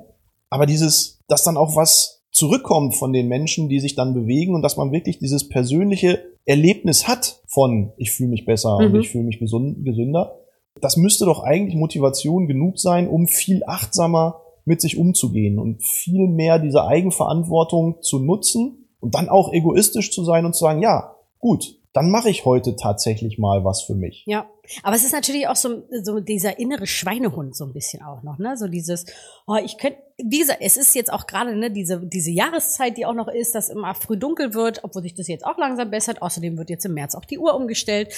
Aber 0.50 0.66
dieses, 0.66 1.20
dass 1.28 1.44
dann 1.44 1.58
auch 1.58 1.76
was 1.76 2.24
zurückkommt 2.32 2.96
von 2.96 3.14
den 3.14 3.28
Menschen, 3.28 3.70
die 3.70 3.80
sich 3.80 3.96
dann 3.96 4.14
bewegen 4.14 4.56
und 4.56 4.62
dass 4.62 4.78
man 4.78 4.92
wirklich 4.92 5.20
dieses 5.20 5.48
persönliche 5.48 6.22
Erlebnis 6.46 7.08
hat 7.08 7.42
von 7.48 7.94
ich 7.98 8.12
fühle 8.12 8.30
mich 8.30 8.46
besser 8.46 8.78
mhm. 8.80 8.94
und 8.94 9.02
ich 9.02 9.10
fühle 9.10 9.24
mich 9.24 9.40
gesund, 9.40 9.86
gesünder. 9.86 10.40
Das 10.82 10.98
müsste 10.98 11.26
doch 11.26 11.44
eigentlich 11.44 11.76
Motivation 11.76 12.48
genug 12.48 12.78
sein, 12.80 13.08
um 13.08 13.28
viel 13.28 13.64
achtsamer 13.66 14.42
mit 14.66 14.82
sich 14.82 14.98
umzugehen 14.98 15.60
und 15.60 15.82
viel 15.84 16.28
mehr 16.28 16.60
diese 16.60 16.86
Eigenverantwortung 16.86 18.02
zu 18.02 18.20
nutzen 18.20 18.88
und 19.00 19.16
dann 19.16 19.30
auch 19.30 19.54
egoistisch 19.54 20.12
zu 20.12 20.26
sein 20.26 20.46
und 20.46 20.54
zu 20.54 20.66
sagen, 20.66 20.82
ja, 20.82 21.16
gut, 21.40 21.78
dann 21.96 22.12
mache 22.12 22.30
ich 22.30 22.44
heute 22.44 22.76
tatsächlich 22.76 23.38
mal 23.40 23.64
was 23.64 23.82
für 23.82 23.96
mich. 23.96 24.24
Ja, 24.26 24.50
aber 24.84 24.98
es 24.98 25.06
ist 25.06 25.14
natürlich 25.14 25.48
auch 25.48 25.56
so, 25.56 25.88
so 26.04 26.20
dieser 26.20 26.60
innere 26.60 26.88
Schweinehund 26.88 27.56
so 27.56 27.64
ein 27.64 27.72
bisschen 27.72 28.04
auch 28.04 28.22
noch, 28.22 28.38
ne? 28.38 28.58
So 28.58 28.68
dieses, 28.68 29.06
oh, 29.48 29.56
ich 29.64 29.78
könnte, 29.78 30.00
wie 30.18 30.40
gesagt, 30.40 30.60
es 30.62 30.76
ist 30.76 30.94
jetzt 30.94 31.12
auch 31.12 31.26
gerade 31.26 31.56
ne 31.56 31.72
diese 31.72 32.06
diese 32.06 32.32
Jahreszeit, 32.32 32.98
die 32.98 33.06
auch 33.06 33.14
noch 33.14 33.30
ist, 33.30 33.56
dass 33.56 33.70
immer 33.70 33.96
früh 33.96 34.18
dunkel 34.18 34.54
wird, 34.54 34.84
obwohl 34.84 35.04
sich 35.04 35.14
das 35.14 35.30
jetzt 35.30 35.46
auch 35.46 35.58
langsam 35.58 35.90
bessert. 35.90 36.22
Außerdem 36.22 36.58
wird 36.58 36.70
jetzt 36.70 36.86
im 36.86 36.96
März 36.96 37.16
auch 37.16 37.24
die 37.24 37.40
Uhr 37.40 37.56
umgestellt. 37.56 38.14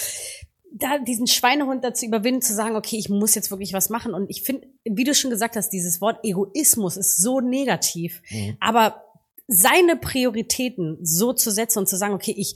Da 0.72 0.98
diesen 0.98 1.28
Schweinehund 1.28 1.84
dazu 1.84 2.04
überwinden, 2.04 2.42
zu 2.42 2.54
sagen, 2.54 2.74
okay, 2.74 2.96
ich 2.96 3.08
muss 3.08 3.36
jetzt 3.36 3.52
wirklich 3.52 3.74
was 3.74 3.90
machen. 3.90 4.12
Und 4.12 4.28
ich 4.28 4.42
finde, 4.42 4.66
wie 4.84 5.04
du 5.04 5.14
schon 5.14 5.30
gesagt 5.30 5.54
hast, 5.54 5.70
dieses 5.70 6.00
Wort 6.00 6.24
Egoismus 6.24 6.96
ist 6.96 7.18
so 7.18 7.40
negativ. 7.40 8.22
Mhm. 8.30 8.56
Aber 8.58 9.04
seine 9.46 9.96
Prioritäten 9.96 10.98
so 11.00 11.32
zu 11.32 11.50
setzen 11.50 11.78
und 11.78 11.88
zu 11.88 11.96
sagen, 11.96 12.12
okay, 12.12 12.34
ich 12.36 12.54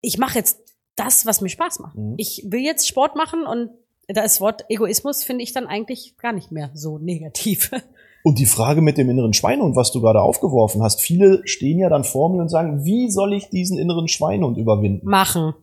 ich 0.00 0.18
mache 0.18 0.38
jetzt 0.38 0.58
das, 0.96 1.26
was 1.26 1.40
mir 1.40 1.48
Spaß 1.48 1.80
macht. 1.80 1.96
Mhm. 1.96 2.14
Ich 2.16 2.44
will 2.46 2.60
jetzt 2.60 2.88
Sport 2.88 3.16
machen 3.16 3.46
und 3.46 3.70
das 4.08 4.40
Wort 4.40 4.64
Egoismus 4.68 5.22
finde 5.22 5.44
ich 5.44 5.52
dann 5.52 5.66
eigentlich 5.66 6.16
gar 6.18 6.32
nicht 6.32 6.50
mehr 6.50 6.70
so 6.74 6.98
negativ. 6.98 7.70
Und 8.22 8.38
die 8.38 8.46
Frage 8.46 8.82
mit 8.82 8.98
dem 8.98 9.08
inneren 9.08 9.32
Schweinehund, 9.32 9.76
was 9.76 9.92
du 9.92 10.02
gerade 10.02 10.20
aufgeworfen 10.20 10.82
hast, 10.82 11.00
viele 11.00 11.40
stehen 11.46 11.78
ja 11.78 11.88
dann 11.88 12.04
vor 12.04 12.28
mir 12.28 12.42
und 12.42 12.50
sagen, 12.50 12.84
wie 12.84 13.10
soll 13.10 13.32
ich 13.32 13.48
diesen 13.48 13.78
inneren 13.78 14.08
Schweinehund 14.08 14.58
überwinden? 14.58 15.08
Machen. 15.08 15.54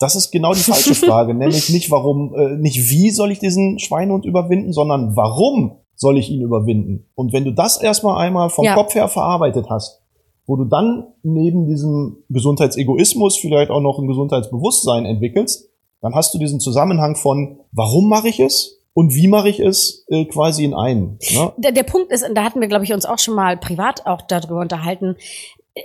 Das 0.00 0.16
ist 0.16 0.32
genau 0.32 0.54
die 0.54 0.60
falsche 0.60 0.96
Frage, 0.96 1.34
nämlich 1.36 1.70
nicht 1.70 1.92
warum, 1.92 2.34
äh, 2.34 2.56
nicht 2.56 2.90
wie 2.90 3.10
soll 3.10 3.30
ich 3.30 3.38
diesen 3.38 3.78
Schweinehund 3.78 4.24
überwinden, 4.24 4.72
sondern 4.72 5.14
warum 5.14 5.76
soll 5.94 6.18
ich 6.18 6.30
ihn 6.30 6.42
überwinden? 6.42 7.08
Und 7.14 7.32
wenn 7.32 7.44
du 7.44 7.52
das 7.52 7.80
erstmal 7.80 8.20
einmal 8.20 8.50
vom 8.50 8.64
ja. 8.64 8.74
Kopf 8.74 8.96
her 8.96 9.06
verarbeitet 9.06 9.70
hast, 9.70 10.03
wo 10.46 10.56
du 10.56 10.64
dann 10.64 11.06
neben 11.22 11.66
diesem 11.66 12.18
Gesundheitsegoismus 12.28 13.36
vielleicht 13.36 13.70
auch 13.70 13.80
noch 13.80 13.98
ein 13.98 14.06
Gesundheitsbewusstsein 14.06 15.06
entwickelst, 15.06 15.70
dann 16.00 16.14
hast 16.14 16.34
du 16.34 16.38
diesen 16.38 16.60
Zusammenhang 16.60 17.16
von, 17.16 17.60
warum 17.72 18.08
mache 18.08 18.28
ich 18.28 18.40
es 18.40 18.80
und 18.92 19.14
wie 19.14 19.26
mache 19.26 19.48
ich 19.48 19.58
es 19.58 20.04
äh, 20.08 20.26
quasi 20.26 20.64
in 20.64 20.74
einem. 20.74 21.18
Ne? 21.32 21.52
Der, 21.56 21.72
der 21.72 21.82
Punkt 21.82 22.12
ist, 22.12 22.28
und 22.28 22.34
da 22.34 22.44
hatten 22.44 22.60
wir, 22.60 22.68
glaube 22.68 22.84
ich, 22.84 22.92
uns 22.92 23.06
auch 23.06 23.18
schon 23.18 23.34
mal 23.34 23.56
privat 23.56 24.06
auch 24.06 24.22
darüber 24.22 24.60
unterhalten, 24.60 25.16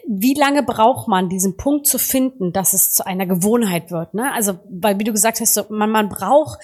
wie 0.08 0.36
lange 0.36 0.62
braucht 0.62 1.08
man 1.08 1.30
diesen 1.30 1.58
Punkt 1.58 1.88
zu 1.88 1.98
finden, 1.98 2.54
dass 2.54 2.74
es 2.74 2.94
zu 2.94 3.08
einer 3.08 3.26
Gewohnheit 3.26 3.90
wird? 3.92 4.14
Ne? 4.14 4.32
Also, 4.34 4.54
weil 4.70 5.00
wie 5.00 5.04
du 5.04 5.12
gesagt 5.12 5.42
hast, 5.42 5.56
so, 5.56 5.64
man, 5.70 5.90
man 5.90 6.10
braucht, 6.10 6.60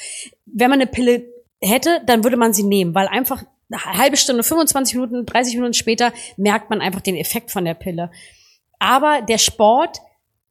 wenn 0.45 0.69
man 0.69 0.79
eine 0.79 0.89
Pille 0.89 1.25
hätte, 1.59 2.01
dann 2.05 2.23
würde 2.23 2.37
man 2.37 2.53
sie 2.53 2.63
nehmen, 2.63 2.93
weil 2.93 3.07
einfach 3.07 3.43
eine 3.69 3.97
halbe 3.97 4.17
Stunde, 4.17 4.43
25 4.43 4.95
Minuten, 4.95 5.25
30 5.25 5.55
Minuten 5.55 5.73
später 5.73 6.11
merkt 6.37 6.69
man 6.69 6.81
einfach 6.81 7.01
den 7.01 7.15
Effekt 7.15 7.51
von 7.51 7.65
der 7.65 7.73
Pille. 7.73 8.11
Aber 8.79 9.21
der 9.21 9.37
Sport, 9.37 9.99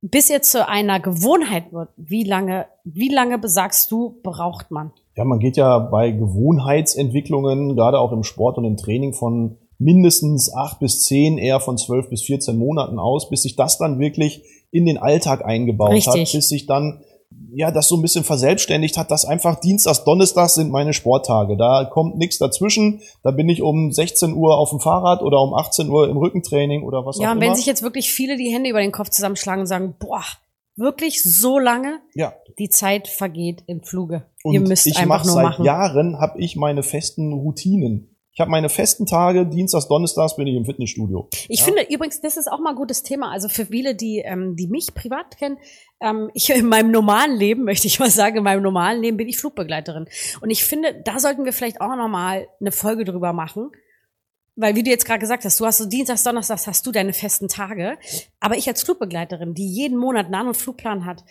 bis 0.00 0.30
er 0.30 0.42
zu 0.42 0.68
einer 0.68 1.00
Gewohnheit 1.00 1.72
wird, 1.72 1.90
wie 1.96 2.24
lange, 2.24 2.66
wie 2.84 3.08
lange 3.08 3.38
besagst 3.38 3.90
du, 3.90 4.20
braucht 4.22 4.70
man? 4.70 4.92
Ja, 5.16 5.24
man 5.24 5.38
geht 5.38 5.56
ja 5.56 5.78
bei 5.78 6.10
Gewohnheitsentwicklungen, 6.10 7.76
gerade 7.76 8.00
auch 8.00 8.12
im 8.12 8.24
Sport 8.24 8.58
und 8.58 8.64
im 8.64 8.76
Training 8.76 9.12
von 9.14 9.58
mindestens 9.78 10.52
acht 10.52 10.80
bis 10.80 11.02
zehn, 11.02 11.38
eher 11.38 11.60
von 11.60 11.78
zwölf 11.78 12.08
bis 12.10 12.22
14 12.22 12.56
Monaten 12.56 12.98
aus, 12.98 13.30
bis 13.30 13.42
sich 13.42 13.56
das 13.56 13.78
dann 13.78 13.98
wirklich 13.98 14.42
in 14.70 14.86
den 14.86 14.98
Alltag 14.98 15.44
eingebaut 15.44 15.90
Richtig. 15.90 16.22
hat, 16.22 16.32
bis 16.32 16.48
sich 16.48 16.66
dann 16.66 17.04
ja, 17.54 17.70
das 17.70 17.88
so 17.88 17.96
ein 17.96 18.02
bisschen 18.02 18.24
verselbstständigt 18.24 18.96
hat, 18.96 19.10
dass 19.10 19.24
einfach 19.24 19.60
Dienstags, 19.60 20.04
Donnerstags 20.04 20.54
sind 20.54 20.70
meine 20.70 20.92
Sporttage. 20.92 21.56
Da 21.56 21.84
kommt 21.84 22.16
nichts 22.16 22.38
dazwischen. 22.38 23.00
Da 23.22 23.30
bin 23.30 23.48
ich 23.48 23.62
um 23.62 23.92
16 23.92 24.34
Uhr 24.34 24.58
auf 24.58 24.70
dem 24.70 24.80
Fahrrad 24.80 25.22
oder 25.22 25.40
um 25.40 25.54
18 25.54 25.88
Uhr 25.88 26.08
im 26.08 26.16
Rückentraining 26.16 26.82
oder 26.82 27.06
was 27.06 27.18
ja, 27.18 27.28
auch 27.28 27.32
immer. 27.32 27.42
Ja, 27.42 27.50
wenn 27.50 27.56
sich 27.56 27.66
jetzt 27.66 27.82
wirklich 27.82 28.10
viele 28.10 28.36
die 28.36 28.52
Hände 28.52 28.70
über 28.70 28.80
den 28.80 28.92
Kopf 28.92 29.10
zusammenschlagen 29.10 29.60
und 29.60 29.66
sagen, 29.66 29.94
boah, 29.98 30.24
wirklich 30.76 31.22
so 31.22 31.58
lange? 31.58 32.00
Ja. 32.14 32.34
Die 32.58 32.68
Zeit 32.68 33.08
vergeht 33.08 33.62
im 33.66 33.82
Fluge. 33.82 34.26
Und 34.42 34.54
Ihr 34.54 34.60
müsst 34.60 34.86
ich 34.86 34.98
einfach 34.98 35.18
mach 35.20 35.24
nur 35.24 35.34
seit 35.34 35.44
machen. 35.44 35.64
Jahren 35.64 36.20
habe 36.20 36.40
ich 36.40 36.56
meine 36.56 36.82
festen 36.82 37.32
Routinen. 37.32 38.13
Ich 38.34 38.40
habe 38.40 38.50
meine 38.50 38.68
festen 38.68 39.06
Tage, 39.06 39.46
Dienstags, 39.46 39.86
Donnerstags 39.86 40.34
bin 40.34 40.48
ich 40.48 40.56
im 40.56 40.64
Fitnessstudio. 40.64 41.28
Ich 41.48 41.60
ja. 41.60 41.66
finde 41.66 41.86
übrigens, 41.88 42.20
das 42.20 42.36
ist 42.36 42.50
auch 42.50 42.58
mal 42.58 42.70
ein 42.70 42.76
gutes 42.76 43.04
Thema. 43.04 43.30
Also 43.30 43.48
für 43.48 43.66
viele, 43.66 43.94
die, 43.94 44.18
ähm, 44.18 44.56
die 44.56 44.66
mich 44.66 44.92
privat 44.92 45.38
kennen, 45.38 45.56
ähm, 46.00 46.32
ich 46.34 46.50
in 46.50 46.66
meinem 46.66 46.90
normalen 46.90 47.36
Leben, 47.36 47.62
möchte 47.64 47.86
ich 47.86 48.00
mal 48.00 48.10
sagen, 48.10 48.38
in 48.38 48.42
meinem 48.42 48.62
normalen 48.64 49.00
Leben 49.00 49.16
bin 49.18 49.28
ich 49.28 49.38
Flugbegleiterin. 49.38 50.08
Und 50.40 50.50
ich 50.50 50.64
finde, 50.64 51.00
da 51.04 51.20
sollten 51.20 51.44
wir 51.44 51.52
vielleicht 51.52 51.80
auch 51.80 51.94
noch 51.94 52.08
mal 52.08 52.48
eine 52.60 52.72
Folge 52.72 53.04
drüber 53.04 53.32
machen. 53.32 53.70
Weil, 54.56 54.74
wie 54.74 54.82
du 54.82 54.90
jetzt 54.90 55.06
gerade 55.06 55.20
gesagt 55.20 55.44
hast, 55.44 55.60
du 55.60 55.66
hast 55.66 55.78
so 55.78 55.86
Dienstags, 55.88 56.24
Donnerstags 56.24 56.66
hast 56.66 56.84
du 56.86 56.90
deine 56.90 57.12
festen 57.12 57.46
Tage. 57.46 57.98
Aber 58.40 58.56
ich 58.56 58.66
als 58.66 58.82
Flugbegleiterin, 58.82 59.54
die 59.54 59.68
jeden 59.68 59.96
Monat 59.96 60.26
einen 60.26 60.34
anderen 60.34 60.54
Flugplan 60.54 61.04
hat, 61.04 61.24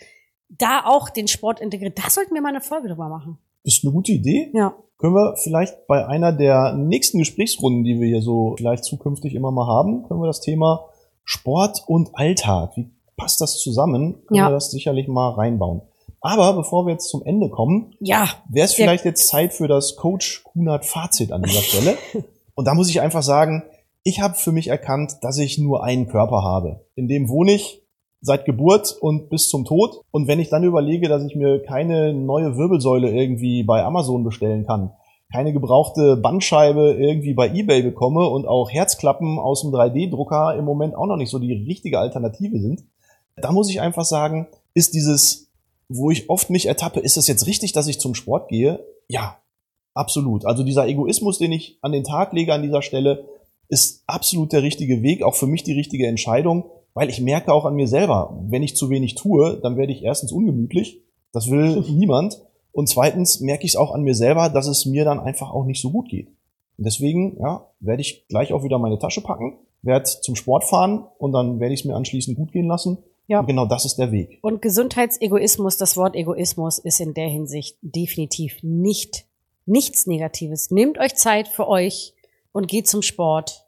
da 0.48 0.82
auch 0.84 1.10
den 1.10 1.28
Sport 1.28 1.60
integriert, 1.60 1.98
da 1.98 2.08
sollten 2.08 2.34
wir 2.34 2.40
mal 2.40 2.48
eine 2.48 2.62
Folge 2.62 2.88
drüber 2.88 3.10
machen. 3.10 3.38
Das 3.64 3.74
ist 3.74 3.84
eine 3.84 3.92
gute 3.92 4.12
Idee. 4.12 4.50
Ja 4.52 4.74
können 5.04 5.16
wir 5.16 5.36
vielleicht 5.36 5.86
bei 5.86 6.06
einer 6.06 6.32
der 6.32 6.72
nächsten 6.72 7.18
Gesprächsrunden, 7.18 7.84
die 7.84 8.00
wir 8.00 8.06
hier 8.06 8.22
so 8.22 8.54
vielleicht 8.56 8.84
zukünftig 8.84 9.34
immer 9.34 9.50
mal 9.50 9.66
haben, 9.66 10.02
können 10.04 10.20
wir 10.22 10.26
das 10.26 10.40
Thema 10.40 10.86
Sport 11.24 11.84
und 11.86 12.10
Alltag, 12.14 12.70
wie 12.76 12.90
passt 13.14 13.40
das 13.42 13.58
zusammen, 13.58 14.24
können 14.26 14.38
ja. 14.38 14.48
wir 14.48 14.52
das 14.52 14.70
sicherlich 14.70 15.06
mal 15.06 15.32
reinbauen. 15.32 15.82
Aber 16.22 16.54
bevor 16.54 16.86
wir 16.86 16.92
jetzt 16.92 17.10
zum 17.10 17.22
Ende 17.22 17.50
kommen, 17.50 17.94
ja, 18.00 18.30
wäre 18.48 18.64
es 18.64 18.72
vielleicht 18.72 19.04
jetzt 19.04 19.28
Zeit 19.28 19.52
für 19.52 19.68
das 19.68 19.96
Coach 19.96 20.42
Kunert 20.42 20.86
Fazit 20.86 21.32
an 21.32 21.42
dieser 21.42 21.60
Stelle. 21.60 21.98
und 22.54 22.66
da 22.66 22.72
muss 22.72 22.88
ich 22.88 23.02
einfach 23.02 23.22
sagen, 23.22 23.62
ich 24.04 24.22
habe 24.22 24.34
für 24.34 24.52
mich 24.52 24.68
erkannt, 24.68 25.18
dass 25.20 25.36
ich 25.36 25.58
nur 25.58 25.84
einen 25.84 26.08
Körper 26.08 26.42
habe. 26.42 26.86
In 26.94 27.08
dem 27.08 27.28
wohne 27.28 27.52
ich, 27.52 27.82
seit 28.24 28.46
Geburt 28.46 28.96
und 29.00 29.28
bis 29.28 29.48
zum 29.48 29.64
Tod. 29.66 30.00
Und 30.10 30.26
wenn 30.26 30.40
ich 30.40 30.48
dann 30.48 30.64
überlege, 30.64 31.08
dass 31.08 31.24
ich 31.24 31.36
mir 31.36 31.62
keine 31.62 32.14
neue 32.14 32.56
Wirbelsäule 32.56 33.10
irgendwie 33.10 33.62
bei 33.62 33.84
Amazon 33.84 34.24
bestellen 34.24 34.66
kann, 34.66 34.92
keine 35.30 35.52
gebrauchte 35.52 36.16
Bandscheibe 36.16 36.96
irgendwie 36.98 37.34
bei 37.34 37.48
eBay 37.50 37.82
bekomme 37.82 38.26
und 38.26 38.46
auch 38.46 38.70
Herzklappen 38.70 39.38
aus 39.38 39.60
dem 39.60 39.72
3D-Drucker 39.72 40.56
im 40.56 40.64
Moment 40.64 40.94
auch 40.94 41.06
noch 41.06 41.16
nicht 41.16 41.30
so 41.30 41.38
die 41.38 41.52
richtige 41.52 41.98
Alternative 41.98 42.58
sind, 42.58 42.84
da 43.36 43.52
muss 43.52 43.68
ich 43.68 43.80
einfach 43.80 44.04
sagen, 44.04 44.46
ist 44.72 44.94
dieses, 44.94 45.50
wo 45.88 46.10
ich 46.10 46.30
oft 46.30 46.50
mich 46.50 46.66
ertappe, 46.66 47.00
ist 47.00 47.16
es 47.16 47.26
jetzt 47.26 47.46
richtig, 47.46 47.72
dass 47.72 47.88
ich 47.88 48.00
zum 48.00 48.14
Sport 48.14 48.48
gehe? 48.48 48.84
Ja, 49.08 49.36
absolut. 49.92 50.46
Also 50.46 50.62
dieser 50.62 50.86
Egoismus, 50.86 51.38
den 51.38 51.52
ich 51.52 51.78
an 51.82 51.92
den 51.92 52.04
Tag 52.04 52.32
lege 52.32 52.54
an 52.54 52.62
dieser 52.62 52.80
Stelle, 52.80 53.24
ist 53.68 54.02
absolut 54.06 54.52
der 54.52 54.62
richtige 54.62 55.02
Weg, 55.02 55.22
auch 55.22 55.34
für 55.34 55.46
mich 55.46 55.62
die 55.62 55.72
richtige 55.72 56.06
Entscheidung. 56.06 56.70
Weil 56.94 57.10
ich 57.10 57.20
merke 57.20 57.52
auch 57.52 57.64
an 57.64 57.74
mir 57.74 57.88
selber, 57.88 58.38
wenn 58.48 58.62
ich 58.62 58.76
zu 58.76 58.88
wenig 58.88 59.16
tue, 59.16 59.58
dann 59.62 59.76
werde 59.76 59.92
ich 59.92 60.02
erstens 60.02 60.32
ungemütlich. 60.32 61.02
Das 61.32 61.50
will 61.50 61.80
niemand. 61.88 62.40
Und 62.72 62.88
zweitens 62.88 63.40
merke 63.40 63.64
ich 63.64 63.72
es 63.72 63.76
auch 63.76 63.92
an 63.92 64.02
mir 64.02 64.14
selber, 64.14 64.48
dass 64.48 64.66
es 64.66 64.86
mir 64.86 65.04
dann 65.04 65.20
einfach 65.20 65.52
auch 65.52 65.64
nicht 65.64 65.80
so 65.80 65.90
gut 65.90 66.08
geht. 66.08 66.28
Und 66.76 66.86
deswegen, 66.86 67.36
ja, 67.38 67.66
werde 67.80 68.02
ich 68.02 68.26
gleich 68.28 68.52
auch 68.52 68.64
wieder 68.64 68.78
meine 68.78 68.98
Tasche 68.98 69.20
packen, 69.20 69.58
werde 69.82 70.04
zum 70.04 70.34
Sport 70.34 70.64
fahren 70.64 71.04
und 71.18 71.32
dann 71.32 71.60
werde 71.60 71.74
ich 71.74 71.80
es 71.80 71.86
mir 71.86 71.94
anschließend 71.94 72.36
gut 72.36 72.52
gehen 72.52 72.66
lassen. 72.66 72.98
Ja. 73.28 73.40
Und 73.40 73.46
genau 73.46 73.66
das 73.66 73.84
ist 73.84 73.96
der 73.96 74.10
Weg. 74.10 74.38
Und 74.42 74.60
Gesundheitsegoismus, 74.60 75.76
das 75.76 75.96
Wort 75.96 76.16
Egoismus 76.16 76.78
ist 76.78 77.00
in 77.00 77.14
der 77.14 77.28
Hinsicht 77.28 77.76
definitiv 77.80 78.58
nicht 78.62 79.26
nichts 79.66 80.06
Negatives. 80.06 80.70
Nehmt 80.70 80.98
euch 80.98 81.14
Zeit 81.14 81.48
für 81.48 81.68
euch, 81.68 82.14
und 82.54 82.68
geht 82.68 82.88
zum 82.88 83.02
Sport. 83.02 83.63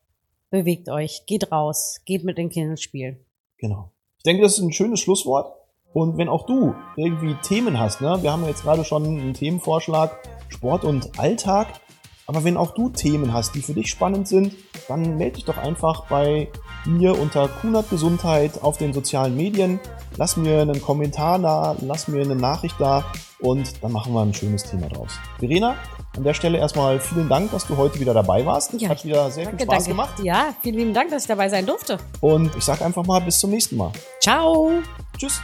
Bewegt 0.50 0.88
euch, 0.88 1.23
geht 1.26 1.50
raus, 1.50 2.00
geht 2.05 2.25
mit 2.25 2.38
den 2.38 2.50
Kindern 2.50 2.76
spielen. 2.76 3.19
Genau. 3.59 3.91
Ich 4.19 4.23
denke, 4.25 4.43
das 4.43 4.59
ist 4.59 4.65
ein 4.65 4.73
schönes 4.73 5.00
Schlusswort. 5.00 5.53
Und 5.93 6.19
wenn 6.19 6.29
auch 6.29 6.47
du 6.47 6.75
irgendwie 6.97 7.35
Themen 7.43 7.79
hast, 7.79 8.00
ne, 8.00 8.19
wir 8.23 8.31
haben 8.31 8.43
ja 8.43 8.49
jetzt 8.49 8.62
gerade 8.62 8.85
schon 8.85 9.05
einen 9.05 9.35
Themenvorschlag, 9.35 10.19
Sport 10.49 10.85
und 10.85 11.19
Alltag, 11.19 11.81
aber 12.26 12.43
wenn 12.43 12.57
auch 12.57 12.75
du 12.75 12.91
Themen 12.91 13.33
hast, 13.33 13.55
die 13.55 13.62
für 13.62 13.73
dich 13.73 13.88
spannend 13.88 14.26
sind, 14.26 14.55
dann 14.88 15.17
melde 15.17 15.37
dich 15.37 15.45
doch 15.45 15.59
einfach 15.59 16.07
bei 16.09 16.49
mir 16.85 17.19
unter 17.19 17.49
Kunert 17.49 17.88
Gesundheit 17.88 18.62
auf 18.62 18.79
den 18.79 18.93
sozialen 18.93 19.37
Medien. 19.37 19.81
Lass 20.17 20.37
mir 20.37 20.61
einen 20.61 20.83
Kommentar 20.83 21.38
da, 21.38 21.76
lass 21.81 22.09
mir 22.09 22.23
eine 22.23 22.37
Nachricht 22.37 22.76
da 22.81 23.05
und 23.41 23.83
dann 23.83 23.93
machen 23.93 24.12
wir 24.12 24.23
ein 24.23 24.35
schönes 24.35 24.65
Thema 24.65 24.88
draus. 24.88 25.12
Verena, 25.38 25.76
an 26.16 26.25
der 26.25 26.35
Stelle 26.35 26.58
erstmal 26.58 26.99
vielen 27.00 27.28
Dank, 27.28 27.50
dass 27.50 27.66
du 27.66 27.76
heute 27.76 28.00
wieder 28.00 28.14
dabei 28.14 28.44
warst. 28.46 28.73
Ja, 28.80 28.88
Hat 28.88 29.04
wieder 29.04 29.30
sehr 29.30 29.44
danke, 29.44 29.58
viel 29.58 29.66
Spaß 29.66 29.85
danke. 29.85 29.90
gemacht. 29.90 30.14
Ja, 30.23 30.54
vielen 30.62 30.76
lieben 30.76 30.94
Dank, 30.94 31.11
dass 31.11 31.23
ich 31.23 31.28
dabei 31.28 31.49
sein 31.49 31.66
durfte. 31.66 31.99
Und 32.20 32.54
ich 32.56 32.64
sag 32.64 32.80
einfach 32.82 33.04
mal 33.04 33.20
bis 33.20 33.38
zum 33.38 33.50
nächsten 33.50 33.76
Mal. 33.76 33.92
Ciao. 34.20 34.73
Tschüss. 35.18 35.40